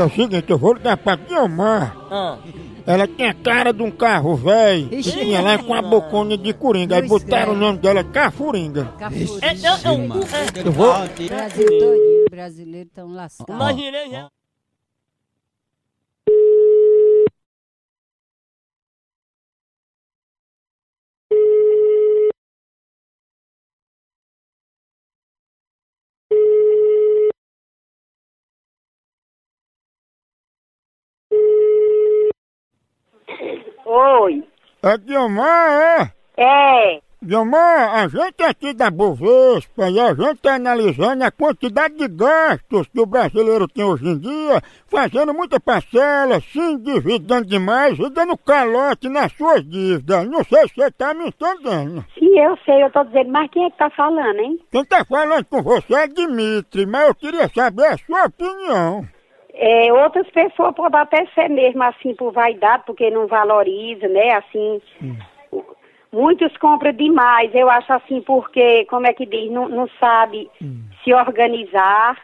[0.00, 1.96] é o seguinte, eu vou ligar pra Guilmar.
[2.10, 2.38] Ah.
[2.86, 4.88] Ela tem a cara de um carro velho.
[4.90, 6.96] E tinha lá com a bocona de coringa.
[6.96, 7.54] Aí Pois botaram é.
[7.54, 8.86] o nome dela Cafuringa.
[8.98, 9.46] Cafuringa.
[9.46, 10.92] É, Eu vou.
[10.94, 13.54] Brasil todinho, brasileiro tão lascados.
[13.54, 14.28] imaginei já.
[33.90, 34.44] Oi.
[34.82, 36.12] É Guilmar, é?
[36.36, 37.00] É.
[37.24, 42.86] Guilmar, a gente aqui da Bovespa e a gente tá analisando a quantidade de gastos
[42.86, 48.36] que o brasileiro tem hoje em dia, fazendo muita parcela, se endividando demais e dando
[48.36, 50.28] calote nas suas dívidas.
[50.28, 52.04] Não sei se você tá me entendendo.
[52.18, 54.60] Sim, eu sei, eu tô dizendo, mas quem é que tá falando, hein?
[54.70, 59.08] Quem tá falando com você é Dimitri, mas eu queria saber a sua opinião.
[59.60, 64.30] É, outras pessoas podem até ser mesmo assim por vaidade, porque não valoriza, né?
[64.36, 64.80] Assim.
[66.12, 70.48] Muitos compram demais, eu acho assim, porque, como é que diz, não, não sabe
[71.02, 72.16] se organizar.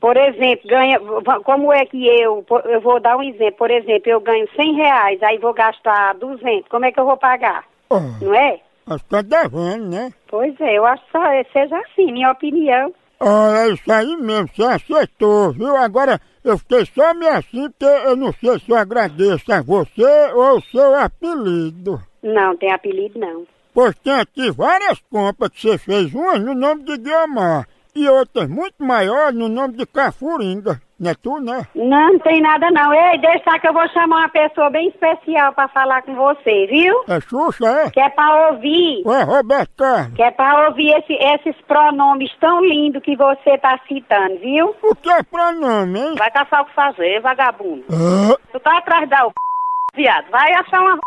[0.00, 0.98] Por exemplo, ganha,
[1.44, 5.22] como é que eu, eu vou dar um exemplo, por exemplo, eu ganho 100 reais,
[5.22, 7.64] aí vou gastar 200, como é que eu vou pagar?
[7.90, 8.60] Oh, Não é?
[8.86, 10.12] acho que tá devendo, né?
[10.28, 12.92] Pois é, eu acho que só- seja assim, minha opinião.
[13.20, 15.76] Ah, é isso aí mesmo, você acertou, viu?
[15.76, 20.32] Agora, eu fiquei só meio assim porque eu não sei se eu agradeço a você
[20.34, 22.00] ou o seu apelido.
[22.22, 23.44] Não, tem apelido não.
[23.74, 28.48] Pois tem aqui várias compras que você fez, umas no nome de Guiomar e outras
[28.48, 30.80] muito maiores no nome de Cafuringa.
[31.00, 31.66] Não é tu, né?
[31.74, 32.92] Não, não tem nada não.
[32.92, 37.04] Ei, deixa que eu vou chamar uma pessoa bem especial pra falar com você, viu?
[37.08, 37.90] É Xuxa, é?
[37.90, 40.14] Que é pra ouvir, Ou é Roberto Carlos?
[40.14, 44.74] que é pra ouvir esse- esses pronomes tão lindos que você tá citando, viu?
[44.82, 46.14] O que é pronome, hein?
[46.18, 47.84] Vai caçar o que fazer, vagabundo.
[47.92, 49.32] Ah, Tu tá atrás da o
[49.94, 50.28] viado.
[50.30, 50.98] Vai achar uma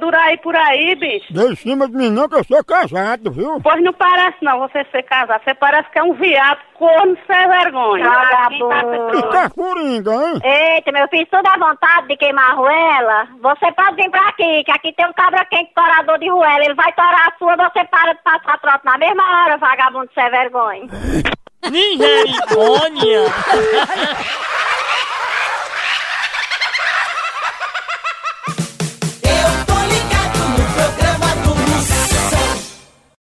[0.00, 1.32] dura aí por aí, bicho.
[1.32, 3.60] dê em cima de mim não que eu sou casado, viu?
[3.60, 5.42] Pois não parece não você ser casado.
[5.44, 8.04] Você parece que é um viado corno sem vergonha.
[8.50, 10.40] E Cafuringa, hein?
[10.42, 13.28] Eita, meu filho, tudo à vontade de queimar a ruela.
[13.40, 16.64] Você pode vir pra aqui, que aqui tem um cabra quente torador de ruela.
[16.64, 20.30] Ele vai torar a sua, você para de passar trote na mesma hora, vagabundo sem
[20.30, 20.88] vergonha.
[21.70, 23.24] Misericórdia!